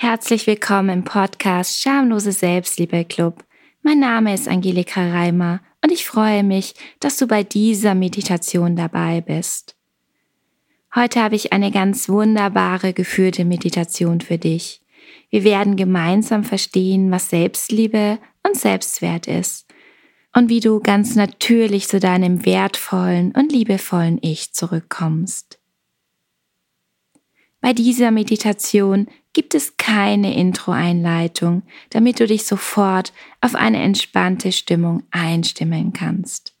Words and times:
Herzlich 0.00 0.46
willkommen 0.46 0.90
im 0.90 1.02
Podcast 1.02 1.82
Schamlose 1.82 2.30
Selbstliebe 2.30 3.04
Club. 3.04 3.44
Mein 3.82 3.98
Name 3.98 4.32
ist 4.32 4.46
Angelika 4.46 5.00
Reimer 5.00 5.58
und 5.82 5.90
ich 5.90 6.06
freue 6.06 6.44
mich, 6.44 6.74
dass 7.00 7.16
du 7.16 7.26
bei 7.26 7.42
dieser 7.42 7.96
Meditation 7.96 8.76
dabei 8.76 9.20
bist. 9.20 9.74
Heute 10.94 11.20
habe 11.20 11.34
ich 11.34 11.52
eine 11.52 11.72
ganz 11.72 12.08
wunderbare 12.08 12.92
geführte 12.92 13.44
Meditation 13.44 14.20
für 14.20 14.38
dich. 14.38 14.82
Wir 15.30 15.42
werden 15.42 15.74
gemeinsam 15.74 16.44
verstehen, 16.44 17.10
was 17.10 17.30
Selbstliebe 17.30 18.20
und 18.46 18.56
Selbstwert 18.56 19.26
ist 19.26 19.66
und 20.32 20.48
wie 20.48 20.60
du 20.60 20.78
ganz 20.78 21.16
natürlich 21.16 21.88
zu 21.88 21.98
deinem 21.98 22.46
wertvollen 22.46 23.32
und 23.32 23.50
liebevollen 23.50 24.20
Ich 24.22 24.52
zurückkommst. 24.52 25.58
Bei 27.60 27.72
dieser 27.72 28.12
Meditation 28.12 29.08
gibt 29.38 29.54
es 29.54 29.76
keine 29.76 30.34
Intro-Einleitung, 30.34 31.62
damit 31.90 32.18
du 32.18 32.26
dich 32.26 32.44
sofort 32.44 33.12
auf 33.40 33.54
eine 33.54 33.80
entspannte 33.80 34.50
Stimmung 34.50 35.04
einstimmen 35.12 35.92
kannst. 35.92 36.56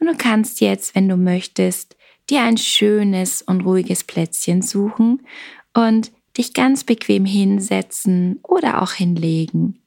Und 0.00 0.06
du 0.06 0.16
kannst 0.16 0.62
jetzt, 0.62 0.94
wenn 0.94 1.06
du 1.06 1.18
möchtest, 1.18 1.94
dir 2.30 2.40
ein 2.44 2.56
schönes 2.56 3.42
und 3.42 3.60
ruhiges 3.60 4.04
Plätzchen 4.04 4.62
suchen 4.62 5.26
und 5.74 6.12
dich 6.38 6.54
ganz 6.54 6.82
bequem 6.82 7.26
hinsetzen 7.26 8.40
oder 8.42 8.80
auch 8.80 8.92
hinlegen. 8.92 9.82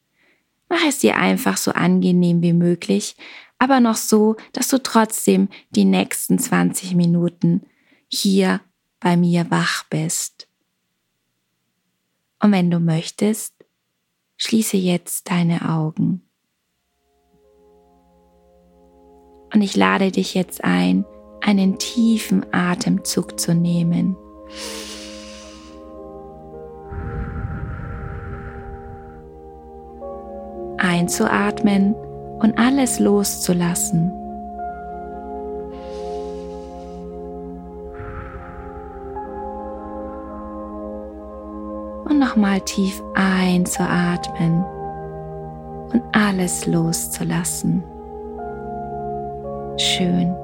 Mach 0.69 0.85
es 0.87 0.99
dir 0.99 1.15
einfach 1.15 1.57
so 1.57 1.71
angenehm 1.71 2.43
wie 2.43 2.53
möglich, 2.53 3.15
aber 3.57 3.79
noch 3.79 3.97
so, 3.97 4.35
dass 4.53 4.67
du 4.67 4.77
trotzdem 4.83 5.49
die 5.71 5.85
nächsten 5.85 6.37
20 6.37 6.93
Minuten 6.93 7.63
hier 8.07 8.61
bei 8.99 9.17
mir 9.17 9.49
wach 9.49 9.85
bist. 9.89 10.48
Und 12.49 12.55
wenn 12.55 12.71
du 12.71 12.79
möchtest, 12.79 13.53
schließe 14.37 14.75
jetzt 14.75 15.29
deine 15.29 15.69
Augen. 15.69 16.23
Und 19.53 19.61
ich 19.61 19.75
lade 19.75 20.09
dich 20.09 20.33
jetzt 20.33 20.63
ein, 20.63 21.05
einen 21.41 21.77
tiefen 21.77 22.51
Atemzug 22.51 23.39
zu 23.39 23.53
nehmen. 23.53 24.17
Einzuatmen 30.79 31.93
und 32.39 32.57
alles 32.57 32.97
loszulassen. 32.97 34.18
Und 42.05 42.19
nochmal 42.19 42.61
tief 42.61 43.01
einzuatmen 43.13 44.63
und 45.91 46.03
alles 46.11 46.65
loszulassen. 46.65 47.83
Schön. 49.77 50.35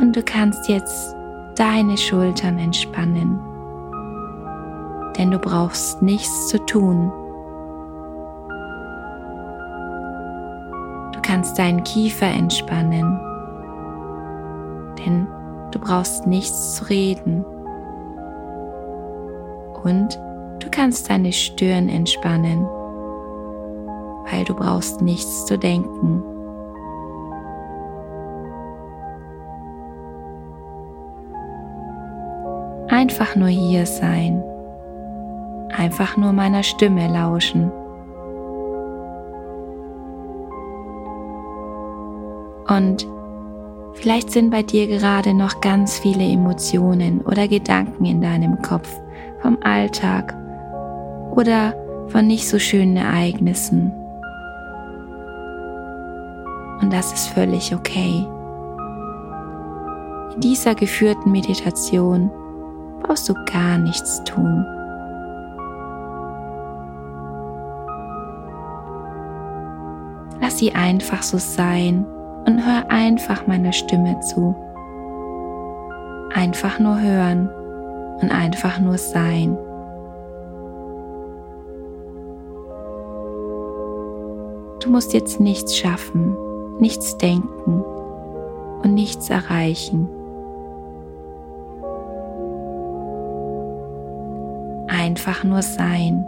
Und 0.00 0.16
du 0.16 0.22
kannst 0.22 0.68
jetzt 0.68 1.14
deine 1.56 1.96
Schultern 1.96 2.58
entspannen, 2.58 3.38
denn 5.16 5.30
du 5.30 5.38
brauchst 5.38 6.02
nichts 6.02 6.48
zu 6.48 6.58
tun. 6.66 7.12
Du 11.12 11.20
kannst 11.22 11.58
deinen 11.58 11.82
Kiefer 11.84 12.26
entspannen, 12.26 13.20
denn 14.98 15.26
du 15.70 15.78
brauchst 15.78 16.26
nichts 16.26 16.76
zu 16.76 16.84
reden. 16.88 17.44
Und 19.84 20.18
du 20.60 20.68
kannst 20.70 21.10
deine 21.10 21.32
Stirn 21.32 21.88
entspannen, 21.88 22.64
weil 24.30 24.44
du 24.44 24.54
brauchst 24.54 25.02
nichts 25.02 25.46
zu 25.46 25.58
denken. 25.58 26.22
Einfach 32.88 33.34
nur 33.34 33.48
hier 33.48 33.86
sein. 33.86 34.42
Einfach 35.76 36.16
nur 36.16 36.32
meiner 36.32 36.62
Stimme 36.62 37.08
lauschen. 37.08 37.72
Und 42.68 43.06
vielleicht 43.94 44.30
sind 44.30 44.50
bei 44.50 44.62
dir 44.62 44.86
gerade 44.86 45.34
noch 45.34 45.60
ganz 45.60 45.98
viele 45.98 46.24
Emotionen 46.24 47.22
oder 47.22 47.48
Gedanken 47.48 48.04
in 48.04 48.20
deinem 48.20 48.62
Kopf 48.62 48.88
vom 49.42 49.58
Alltag 49.62 50.34
oder 51.32 51.74
von 52.08 52.26
nicht 52.26 52.48
so 52.48 52.58
schönen 52.58 52.96
Ereignissen. 52.96 53.92
Und 56.80 56.92
das 56.92 57.12
ist 57.12 57.28
völlig 57.28 57.74
okay. 57.74 58.26
In 60.34 60.40
dieser 60.40 60.74
geführten 60.74 61.30
Meditation 61.30 62.30
brauchst 63.02 63.28
du 63.28 63.34
gar 63.52 63.78
nichts 63.78 64.22
tun. 64.24 64.64
Lass 70.40 70.58
sie 70.58 70.72
einfach 70.74 71.22
so 71.22 71.38
sein 71.38 72.04
und 72.46 72.64
hör 72.66 72.90
einfach 72.90 73.46
meiner 73.46 73.72
Stimme 73.72 74.18
zu. 74.20 74.56
Einfach 76.34 76.78
nur 76.78 77.00
hören 77.00 77.48
und 78.20 78.30
einfach 78.30 78.80
nur 78.80 78.98
sein. 78.98 79.56
Du 84.80 84.90
musst 84.90 85.12
jetzt 85.12 85.40
nichts 85.40 85.76
schaffen, 85.76 86.36
nichts 86.78 87.16
denken 87.16 87.82
und 88.82 88.94
nichts 88.94 89.30
erreichen. 89.30 90.08
einfach 95.02 95.44
nur 95.44 95.62
sein. 95.62 96.24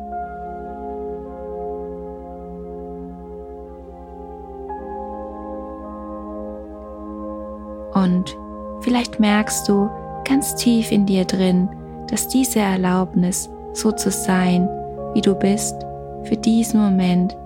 Und 7.94 8.36
vielleicht 8.80 9.20
merkst 9.20 9.68
du 9.68 9.88
ganz 10.24 10.54
tief 10.56 10.90
in 10.90 11.06
dir 11.06 11.24
drin, 11.24 11.68
dass 12.08 12.28
diese 12.28 12.60
Erlaubnis, 12.60 13.48
so 13.72 13.92
zu 13.92 14.10
sein, 14.10 14.68
wie 15.14 15.20
du 15.20 15.34
bist, 15.34 15.74
für 16.24 16.36
diesen 16.36 16.80
Moment 16.80 17.36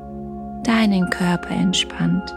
deinen 0.65 1.09
Körper 1.11 1.51
entspannt. 1.51 2.35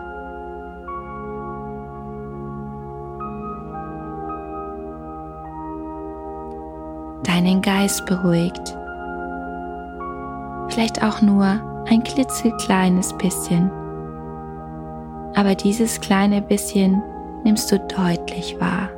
deinen 7.23 7.61
Geist 7.61 8.05
beruhigt 8.07 8.75
vielleicht 10.71 11.03
auch 11.03 11.21
nur 11.21 11.45
ein 11.89 12.03
klitzekleines 12.03 13.13
bisschen. 13.17 13.69
Aber 15.35 15.55
dieses 15.55 15.99
kleine 15.99 16.41
bisschen 16.41 17.01
nimmst 17.43 17.71
du 17.71 17.79
deutlich 17.79 18.59
wahr. 18.59 18.89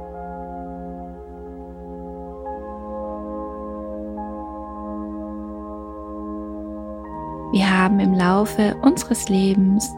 Wir 7.53 7.79
haben 7.79 8.01
im 8.01 8.13
Laufe 8.13 8.75
unseres 8.81 9.29
Lebens 9.29 9.89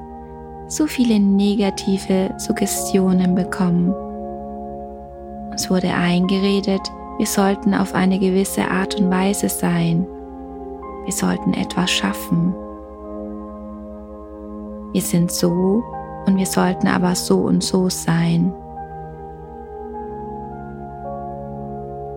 so 0.68 0.86
viele 0.86 1.20
negative 1.20 2.36
Suggestionen 2.38 3.34
bekommen. 3.34 3.92
Uns 5.50 5.68
wurde 5.72 5.92
eingeredet, 5.92 6.82
wir 7.18 7.26
sollten 7.26 7.74
auf 7.74 7.96
eine 7.96 8.20
gewisse 8.20 8.70
Art 8.70 9.00
und 9.00 9.10
Weise 9.10 9.50
sein 9.50 10.06
wir 11.06 11.14
sollten 11.14 11.54
etwas 11.54 11.92
schaffen. 11.92 12.54
Wir 14.92 15.02
sind 15.02 15.32
so 15.32 15.84
und 16.26 16.38
wir 16.38 16.48
sollten 16.48 16.88
aber 16.88 17.14
so 17.16 17.42
und 17.42 17.64
so 17.64 17.90
sein. 17.90 18.52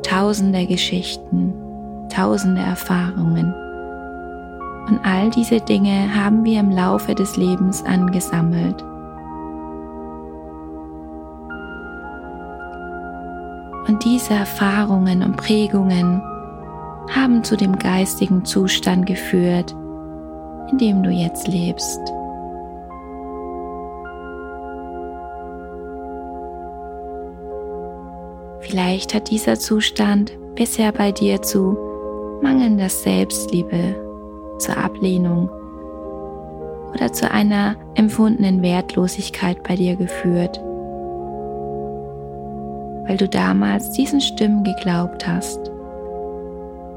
Tausende 0.03 0.67
Geschichten, 0.67 1.53
tausende 2.09 2.63
Erfahrungen. 2.63 3.55
Und 4.89 5.01
all 5.05 5.29
diese 5.31 5.61
Dinge 5.61 6.15
haben 6.15 6.45
wir 6.45 6.61
im 6.61 6.71
Laufe 6.71 7.15
des 7.15 7.37
Lebens 7.37 7.85
angesammelt. 7.85 8.83
Und 13.87 14.05
diese 14.05 14.35
Erfahrungen 14.35 15.23
und 15.23 15.37
Prägungen 15.37 16.23
haben 17.15 17.43
zu 17.43 17.57
dem 17.57 17.79
geistigen 17.79 18.45
Zustand 18.45 19.07
geführt, 19.07 19.75
in 20.71 20.79
dem 20.79 21.03
du 21.03 21.11
jetzt 21.11 21.49
lebst. 21.49 22.01
Vielleicht 28.61 29.15
hat 29.15 29.31
dieser 29.31 29.59
Zustand 29.59 30.33
bisher 30.55 30.93
bei 30.93 31.11
dir 31.11 31.41
zu 31.41 31.79
mangelnder 32.43 32.91
Selbstliebe, 32.91 34.08
zur 34.59 34.77
Ablehnung 34.77 35.49
oder 36.95 37.13
zu 37.13 37.31
einer 37.31 37.77
empfundenen 37.95 38.63
Wertlosigkeit 38.63 39.63
bei 39.63 39.77
dir 39.77 39.97
geführt, 39.97 40.59
weil 43.07 43.17
du 43.17 43.29
damals 43.29 43.91
diesen 43.91 44.21
Stimmen 44.21 44.65
geglaubt 44.65 45.27
hast. 45.27 45.71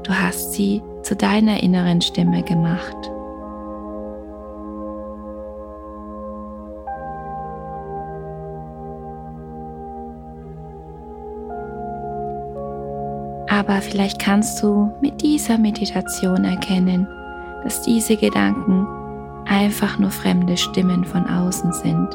Du 0.02 0.12
hast 0.12 0.52
sie 0.52 0.82
zu 1.02 1.14
deiner 1.14 1.62
inneren 1.62 2.00
Stimme 2.00 2.42
gemacht. 2.42 2.96
Aber 13.48 13.80
vielleicht 13.80 14.18
kannst 14.18 14.60
du 14.62 14.90
mit 15.00 15.22
dieser 15.22 15.56
Meditation 15.56 16.44
erkennen, 16.44 17.06
dass 17.64 17.82
diese 17.82 18.16
Gedanken 18.16 18.86
einfach 19.46 19.98
nur 19.98 20.10
fremde 20.10 20.56
Stimmen 20.56 21.04
von 21.04 21.26
außen 21.26 21.72
sind. 21.72 22.08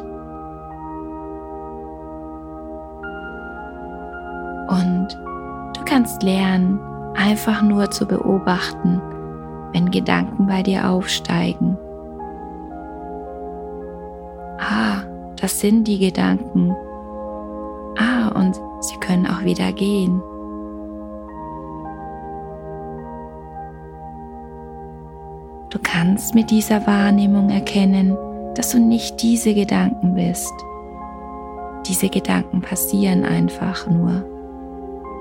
Und 4.70 5.08
du 5.76 5.84
kannst 5.86 6.24
lernen, 6.24 6.80
einfach 7.16 7.62
nur 7.62 7.90
zu 7.90 8.06
beobachten, 8.06 9.02
wenn 9.74 9.92
Gedanken 9.92 10.48
bei 10.48 10.64
dir 10.64 10.90
aufsteigen. 10.90 11.78
Ah, 14.60 15.04
das 15.40 15.60
sind 15.60 15.88
die 15.88 16.00
Gedanken. 16.00 16.76
Ah, 17.98 18.28
und 18.36 18.56
sie 18.82 18.98
können 18.98 19.28
auch 19.28 19.44
wieder 19.44 19.72
gehen. 19.72 20.22
Kannst 25.98 26.36
mit 26.36 26.52
dieser 26.52 26.86
Wahrnehmung 26.86 27.50
erkennen, 27.50 28.16
dass 28.54 28.70
du 28.70 28.80
nicht 28.80 29.20
diese 29.24 29.56
Gedanken 29.56 30.14
bist. 30.14 30.54
Diese 31.88 32.08
Gedanken 32.08 32.62
passieren 32.62 33.24
einfach 33.24 33.88
nur. 33.90 34.24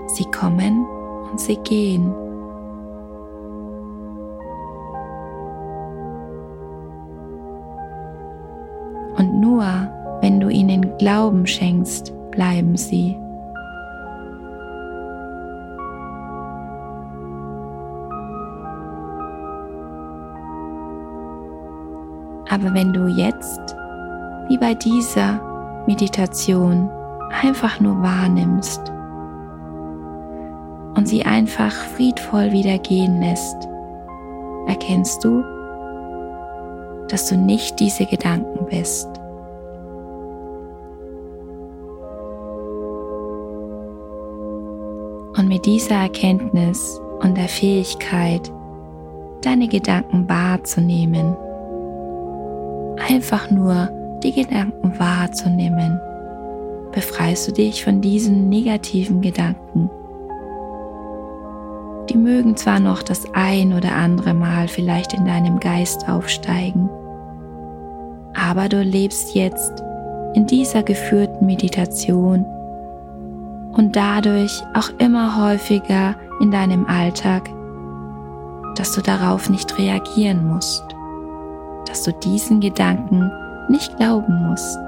Sie 0.08 0.25
kommen 0.25 0.84
und 1.31 1.40
sie 1.40 1.56
gehen. 1.64 2.12
Und 9.17 9.40
nur 9.40 9.64
wenn 10.20 10.40
du 10.40 10.50
ihnen 10.50 10.99
Glauben 10.99 11.46
schenkst, 11.46 12.12
bleiben 12.32 12.76
sie. 12.76 13.17
Aber 22.49 22.73
wenn 22.75 22.93
du 22.93 23.07
jetzt, 23.07 23.77
wie 24.49 24.59
bei 24.59 24.75
dieser 24.75 25.41
Meditation, 25.87 26.89
einfach 27.43 27.81
nur 27.81 28.01
wahrnimmst 28.03 28.81
und 30.97 31.07
sie 31.07 31.25
einfach 31.25 31.73
friedvoll 31.73 32.53
wieder 32.53 32.79
gehen 32.79 33.21
lässt, 33.21 33.57
erkennst 34.67 35.25
du, 35.25 35.43
dass 37.09 37.29
du 37.29 37.37
nicht 37.37 37.79
diese 37.81 38.07
Gedanken 38.07 38.67
bist. 38.67 39.09
Und 45.37 45.49
mit 45.49 45.67
dieser 45.67 45.97
Erkenntnis 45.97 47.01
und 47.21 47.37
der 47.37 47.49
Fähigkeit, 47.49 48.51
deine 49.43 49.69
Gedanken 49.69 50.29
wahrzunehmen, 50.29 51.37
einfach 52.99 53.51
nur 53.51 53.89
die 54.23 54.33
Gedanken 54.33 54.99
wahrzunehmen, 54.99 56.01
befreist 56.93 57.49
du 57.49 57.53
dich 57.53 57.85
von 57.85 58.01
diesen 58.01 58.49
negativen 58.49 59.21
Gedanken. 59.21 59.91
Die 62.09 62.17
mögen 62.17 62.57
zwar 62.57 62.81
noch 62.81 63.03
das 63.03 63.25
ein 63.35 63.73
oder 63.73 63.93
andere 63.93 64.33
Mal 64.33 64.69
vielleicht 64.69 65.13
in 65.13 65.25
deinem 65.25 65.61
Geist 65.61 66.09
aufsteigen, 66.09 66.89
aber 68.35 68.69
du 68.69 68.83
lebst 68.83 69.35
jetzt 69.35 69.83
in 70.35 70.47
dieser 70.47 70.83
geführten 70.83 71.47
Meditation 71.47 72.45
und 73.73 73.97
dadurch 73.97 74.63
auch 74.75 74.91
immer 74.99 75.43
häufiger 75.43 76.15
in 76.41 76.51
deinem 76.51 76.87
Alltag, 76.87 77.51
dass 78.77 78.93
du 78.93 79.01
darauf 79.01 79.51
nicht 79.51 79.79
reagieren 79.79 80.47
musst 80.47 80.96
dass 81.97 82.03
du 82.03 82.13
diesen 82.13 82.61
Gedanken 82.61 83.33
nicht 83.71 83.97
glauben 83.97 84.47
musst. 84.47 84.79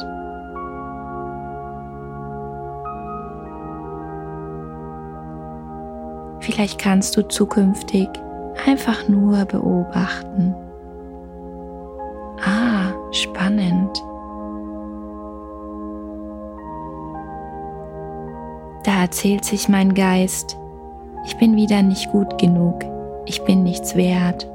Vielleicht 6.41 6.79
kannst 6.79 7.17
du 7.17 7.27
zukünftig 7.27 8.09
einfach 8.67 9.09
nur 9.09 9.47
beobachten. 9.47 10.55
Ah, 12.45 12.93
spannend. 13.11 14.03
Da 18.85 19.01
erzählt 19.01 19.47
sich 19.47 19.71
mein 19.71 19.95
Geist, 19.95 20.59
ich 21.25 21.39
bin 21.39 21.57
wieder 21.57 21.81
nicht 21.81 22.13
gut 22.13 22.37
genug, 22.37 22.85
ich 23.25 23.43
bin 23.45 23.63
nichts 23.63 23.97
wert. 23.97 24.47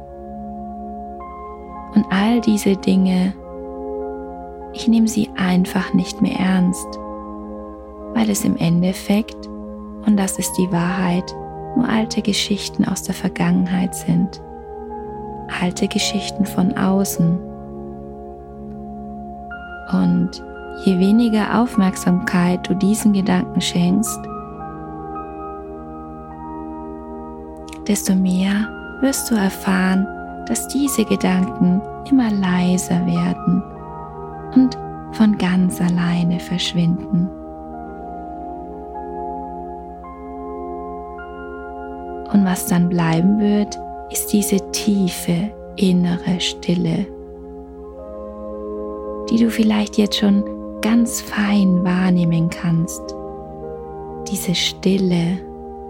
Und 1.96 2.06
all 2.10 2.42
diese 2.42 2.76
Dinge, 2.76 3.34
ich 4.74 4.88
nehme 4.88 5.08
sie 5.08 5.30
einfach 5.38 5.94
nicht 5.94 6.22
mehr 6.22 6.40
ernst, 6.40 7.00
weil 8.14 8.30
es 8.30 8.44
im 8.44 8.58
Endeffekt, 8.58 9.48
und 10.06 10.18
das 10.18 10.40
ist 10.40 10.54
die 10.58 10.72
Wahrheit, 10.72 11.34
nur 11.76 11.88
alte 11.88 12.22
Geschichten 12.22 12.86
aus 12.86 13.04
der 13.04 13.16
Vergangenheit 13.16 13.96
sind. 13.96 14.42
Alte 15.62 15.88
Geschichten 15.88 16.46
von 16.46 16.76
außen. 16.78 17.40
Und 19.92 20.32
je 20.86 20.98
weniger 20.98 21.62
Aufmerksamkeit 21.62 22.68
du 22.68 22.74
diesen 22.76 23.14
Gedanken 23.14 23.62
schenkst, 23.62 24.20
desto 27.88 28.16
mehr 28.16 28.68
wirst 29.02 29.30
du 29.30 29.36
erfahren, 29.36 30.08
dass 30.48 30.68
diese 30.68 31.06
Gedanken 31.06 31.82
immer 32.10 32.32
leiser 32.32 33.06
werden 33.06 33.64
und 34.56 34.78
von 35.14 35.38
ganz 35.38 35.80
alleine 35.80 36.40
verschwinden. 36.40 37.30
Und 42.34 42.46
was 42.46 42.66
dann 42.66 42.90
bleiben 42.90 43.40
wird, 43.40 43.80
ist 44.10 44.34
diese 44.34 44.58
tiefe 44.72 45.52
innere 45.76 46.40
Stille, 46.40 47.06
die 49.30 49.38
du 49.38 49.50
vielleicht 49.50 49.98
jetzt 49.98 50.18
schon 50.18 50.44
ganz 50.82 51.22
fein 51.22 51.84
wahrnehmen 51.84 52.50
kannst. 52.50 53.02
Diese 54.32 54.56
Stille, 54.56 55.40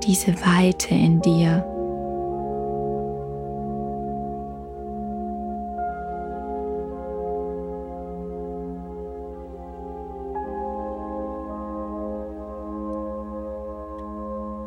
diese 0.05 0.33
Weite 0.41 0.93
in 0.93 1.21
dir. 1.21 1.65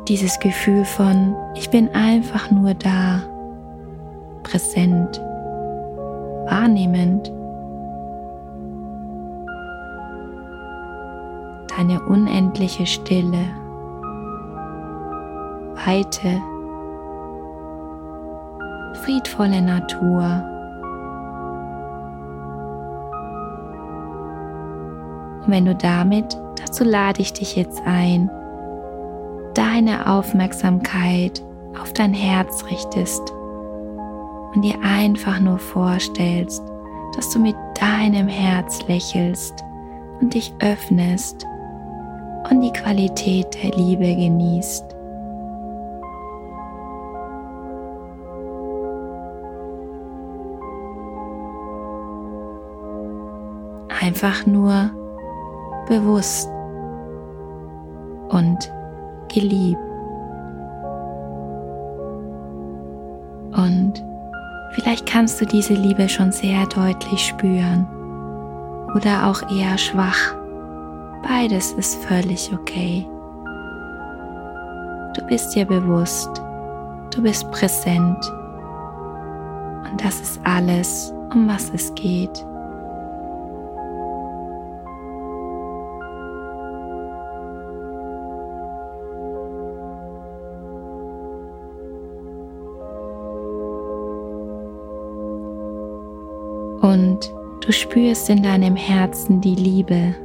Dieses 0.07 0.39
Gefühl 0.39 0.85
von, 0.85 1.35
ich 1.53 1.69
bin 1.69 1.93
einfach 1.93 2.49
nur 2.49 2.73
da, 2.73 3.19
präsent, 4.43 5.19
wahrnehmend. 6.45 7.29
Deine 11.75 12.01
unendliche 12.07 12.85
Stille, 12.85 13.43
Weite, 15.85 16.41
friedvolle 19.03 19.61
Natur. 19.61 20.41
Und 25.43 25.51
wenn 25.51 25.65
du 25.65 25.75
damit, 25.75 26.39
dazu 26.55 26.85
lade 26.85 27.21
ich 27.21 27.33
dich 27.33 27.57
jetzt 27.57 27.81
ein, 27.85 28.31
deine 29.57 30.05
Aufmerksamkeit 30.07 31.43
auf 31.81 31.91
dein 31.93 32.13
Herz 32.13 32.63
richtest 32.65 33.33
und 34.53 34.61
dir 34.61 34.75
einfach 34.83 35.39
nur 35.39 35.57
vorstellst, 35.57 36.61
dass 37.15 37.31
du 37.31 37.39
mit 37.39 37.55
deinem 37.79 38.27
Herz 38.27 38.87
lächelst 38.87 39.63
und 40.21 40.35
dich 40.35 40.53
öffnest 40.59 41.47
und 42.51 42.61
die 42.61 42.71
Qualität 42.71 43.47
der 43.63 43.71
Liebe 43.71 44.15
genießt. 44.15 44.83
Einfach 54.01 54.45
nur 54.45 54.91
bewusst 55.87 56.47
und 58.29 58.76
geliebt. 59.39 59.79
Und 63.55 63.93
vielleicht 64.71 65.05
kannst 65.05 65.41
du 65.41 65.45
diese 65.45 65.73
Liebe 65.73 66.07
schon 66.09 66.31
sehr 66.31 66.65
deutlich 66.67 67.25
spüren 67.25 67.87
oder 68.95 69.27
auch 69.27 69.41
eher 69.51 69.77
schwach. 69.77 70.35
Beides 71.23 71.73
ist 71.73 72.03
völlig 72.05 72.51
okay. 72.53 73.07
Du 75.15 75.25
bist 75.27 75.55
dir 75.55 75.65
bewusst, 75.65 76.29
du 77.13 77.21
bist 77.21 77.51
präsent 77.51 78.23
und 79.89 80.03
das 80.03 80.21
ist 80.21 80.39
alles, 80.43 81.13
um 81.33 81.47
was 81.47 81.71
es 81.73 81.93
geht. 81.95 82.46
Und 96.87 97.33
du 97.59 97.73
spürst 97.73 98.29
in 98.29 98.41
deinem 98.43 98.77
Herzen 98.77 99.41
die 99.41 99.55
Liebe, 99.55 100.15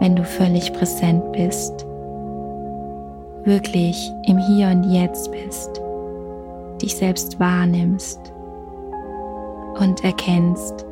wenn 0.00 0.16
du 0.16 0.24
völlig 0.24 0.72
präsent 0.72 1.30
bist, 1.32 1.84
wirklich 3.44 4.10
im 4.26 4.38
Hier 4.38 4.68
und 4.68 4.90
Jetzt 4.90 5.30
bist, 5.30 5.78
dich 6.80 6.96
selbst 6.96 7.38
wahrnimmst 7.38 8.18
und 9.78 10.02
erkennst, 10.04 10.86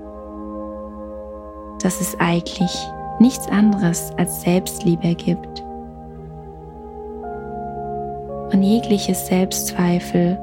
dass 1.82 2.02
es 2.02 2.14
eigentlich 2.20 2.76
nichts 3.18 3.48
anderes 3.48 4.12
als 4.18 4.42
Selbstliebe 4.42 5.14
gibt. 5.14 5.64
Und 8.52 8.62
jegliche 8.62 9.14
Selbstzweifel 9.14 10.38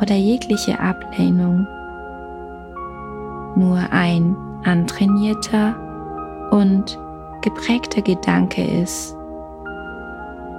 oder 0.00 0.14
jegliche 0.14 0.78
Ablehnung 0.78 1.66
nur 3.56 3.78
ein 3.90 4.36
antrainierter 4.64 5.74
und 6.50 6.98
geprägter 7.42 8.02
Gedanke 8.02 8.64
ist, 8.64 9.16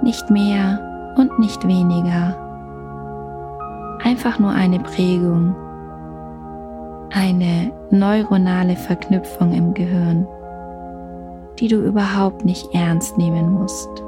nicht 0.02 0.30
mehr 0.30 1.14
und 1.16 1.38
nicht 1.38 1.66
weniger, 1.66 2.36
einfach 4.04 4.38
nur 4.38 4.50
eine 4.50 4.78
Prägung, 4.78 5.54
eine 7.12 7.72
neuronale 7.90 8.76
Verknüpfung 8.76 9.52
im 9.52 9.74
Gehirn, 9.74 10.26
die 11.58 11.68
du 11.68 11.76
überhaupt 11.76 12.44
nicht 12.44 12.74
ernst 12.74 13.16
nehmen 13.18 13.50
musst. 13.50 14.05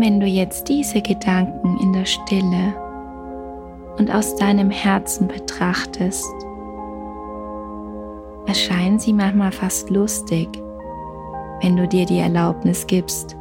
Wenn 0.00 0.18
du 0.18 0.24
jetzt 0.24 0.66
diese 0.70 1.02
Gedanken 1.02 1.78
in 1.82 1.92
der 1.92 2.06
Stille 2.06 2.72
und 3.98 4.10
aus 4.10 4.34
deinem 4.34 4.70
Herzen 4.70 5.28
betrachtest, 5.28 6.24
erscheinen 8.46 8.98
sie 8.98 9.12
manchmal 9.12 9.52
fast 9.52 9.90
lustig, 9.90 10.48
wenn 11.60 11.76
du 11.76 11.86
dir 11.86 12.06
die 12.06 12.18
Erlaubnis 12.18 12.86
gibst, 12.86 13.36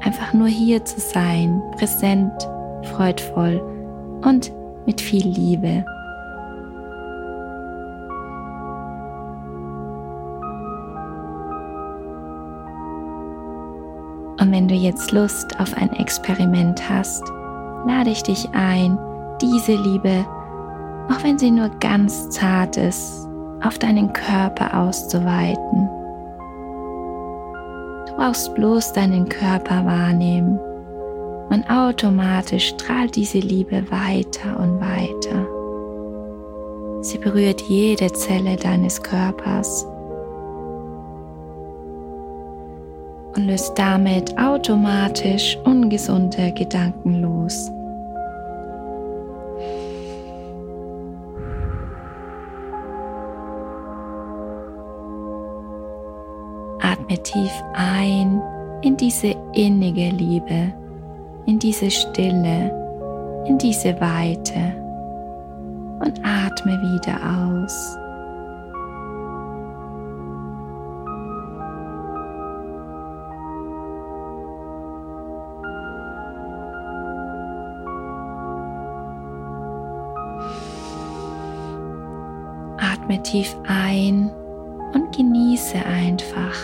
einfach 0.00 0.32
nur 0.32 0.48
hier 0.48 0.82
zu 0.82 0.98
sein, 0.98 1.62
präsent, 1.76 2.32
freudvoll 2.84 3.60
und 4.24 4.50
mit 4.86 4.98
viel 4.98 5.28
Liebe. 5.28 5.84
Du 14.72 14.78
jetzt 14.78 15.12
Lust 15.12 15.58
auf 15.60 15.76
ein 15.76 15.92
Experiment 15.92 16.88
hast, 16.88 17.22
lade 17.86 18.10
ich 18.10 18.22
dich 18.22 18.48
ein, 18.52 18.98
diese 19.40 19.74
Liebe, 19.74 20.24
auch 21.10 21.22
wenn 21.22 21.38
sie 21.38 21.50
nur 21.50 21.68
ganz 21.80 22.30
zart 22.30 22.76
ist, 22.76 23.28
auf 23.62 23.78
deinen 23.78 24.12
Körper 24.12 24.78
auszuweiten. 24.78 25.88
Du 28.06 28.16
brauchst 28.16 28.54
bloß 28.54 28.92
deinen 28.94 29.28
Körper 29.28 29.84
wahrnehmen 29.84 30.58
und 31.50 31.68
automatisch 31.70 32.68
strahlt 32.68 33.14
diese 33.14 33.38
Liebe 33.38 33.84
weiter 33.90 34.58
und 34.58 34.80
weiter. 34.80 35.46
Sie 37.02 37.18
berührt 37.18 37.60
jede 37.62 38.10
Zelle 38.12 38.56
deines 38.56 39.02
Körpers 39.02 39.86
und 43.34 43.46
löst 43.46 43.78
damit 43.78 44.36
automatisch 44.38 45.56
ungesunde 45.64 46.52
Gedanken 46.52 47.22
los. 47.22 47.70
Atme 56.80 57.22
tief 57.22 57.52
ein 57.74 58.42
in 58.82 58.96
diese 58.96 59.34
innige 59.54 60.10
Liebe, 60.10 60.72
in 61.46 61.58
diese 61.58 61.90
Stille, 61.90 62.70
in 63.46 63.56
diese 63.58 63.98
Weite 64.00 64.74
und 66.00 66.20
atme 66.24 66.72
wieder 66.82 67.18
aus. 67.62 68.01
Atme 83.12 83.22
tief 83.24 83.54
ein 83.68 84.30
und 84.94 85.14
genieße 85.14 85.76
einfach. 85.76 86.56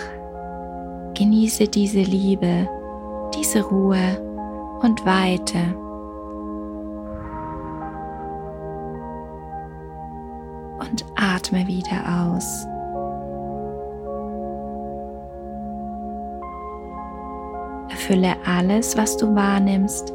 Genieße 1.12 1.69
diese 1.69 2.00
Liebe, 2.00 2.67
diese 3.35 3.62
Ruhe 3.62 4.78
und 4.81 5.05
Weite. 5.05 5.59
Und 10.81 11.05
atme 11.17 11.67
wieder 11.67 12.33
aus. 12.33 12.67
Erfülle 17.90 18.37
alles, 18.47 18.97
was 18.97 19.19
du 19.19 19.35
wahrnimmst, 19.35 20.14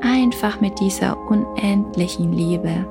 einfach 0.00 0.62
mit 0.62 0.80
dieser 0.80 1.14
unendlichen 1.28 2.32
Liebe. 2.32 2.86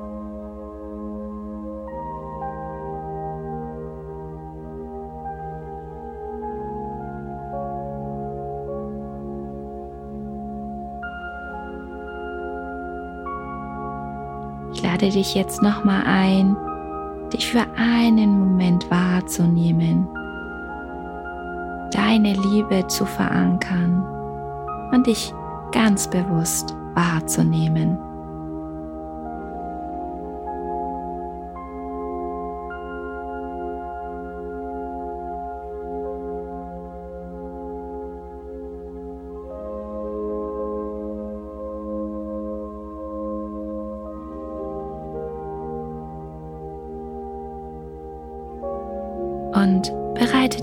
Lade 14.98 15.12
dich 15.12 15.36
jetzt 15.36 15.62
nochmal 15.62 16.02
ein, 16.06 16.56
dich 17.32 17.52
für 17.52 17.64
einen 17.76 18.36
Moment 18.36 18.90
wahrzunehmen, 18.90 20.08
deine 21.92 22.32
Liebe 22.32 22.84
zu 22.88 23.06
verankern 23.06 24.02
und 24.92 25.06
dich 25.06 25.32
ganz 25.70 26.10
bewusst 26.10 26.74
wahrzunehmen. 26.94 28.07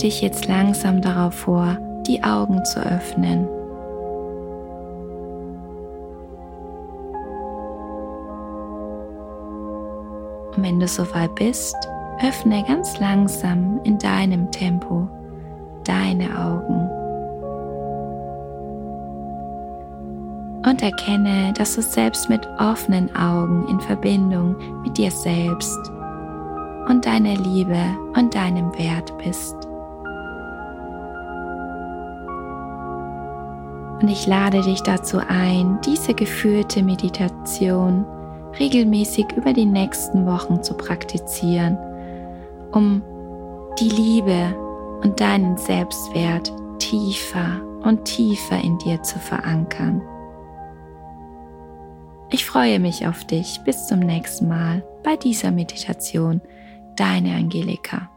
Dich 0.05 0.21
jetzt 0.21 0.47
langsam 0.47 1.01
darauf 1.01 1.33
vor, 1.33 1.77
die 2.05 2.23
Augen 2.23 2.63
zu 2.63 2.79
öffnen. 2.79 3.47
Und 10.55 10.63
wenn 10.63 10.79
du 10.79 10.87
soweit 10.87 11.33
bist, 11.33 11.75
öffne 12.21 12.63
ganz 12.67 12.99
langsam 12.99 13.79
in 13.83 13.97
deinem 13.97 14.51
Tempo 14.51 15.07
deine 15.83 16.25
Augen. 16.37 16.89
und 20.67 20.81
erkenne, 20.81 21.53
dass 21.55 21.75
du 21.75 21.83
selbst 21.83 22.27
mit 22.27 22.43
offenen 22.57 23.15
Augen 23.15 23.67
in 23.67 23.79
Verbindung 23.79 24.55
mit 24.81 24.97
dir 24.97 25.11
selbst 25.11 25.77
und 26.89 27.05
deiner 27.05 27.35
Liebe 27.35 27.77
und 28.15 28.33
deinem 28.33 28.75
Wert 28.75 29.15
bist. 29.19 29.55
Und 34.05 34.11
ich 34.11 34.27
lade 34.27 34.61
dich 34.61 34.83
dazu 34.83 35.17
ein, 35.17 35.79
diese 35.83 36.13
geführte 36.13 36.83
Meditation 36.83 38.05
regelmäßig 38.59 39.25
über 39.35 39.51
die 39.51 39.65
nächsten 39.65 40.27
Wochen 40.27 40.61
zu 40.61 40.75
praktizieren, 40.75 41.75
um 42.71 43.01
die 43.79 43.89
Liebe 43.89 44.55
und 45.01 45.19
deinen 45.19 45.57
Selbstwert 45.57 46.53
tiefer 46.77 47.59
und 47.81 48.05
tiefer 48.05 48.63
in 48.63 48.77
dir 48.77 49.01
zu 49.01 49.17
verankern. 49.17 50.03
Ich 52.29 52.45
freue 52.45 52.79
mich 52.79 53.07
auf 53.07 53.25
dich. 53.25 53.59
Bis 53.65 53.87
zum 53.87 54.01
nächsten 54.01 54.47
Mal 54.47 54.83
bei 55.03 55.15
dieser 55.15 55.49
Meditation. 55.49 56.41
Deine 56.95 57.33
Angelika. 57.33 58.11